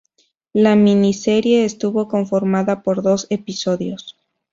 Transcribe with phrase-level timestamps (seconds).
[0.53, 4.17] La miniserie estuvo conformada por dos episodios.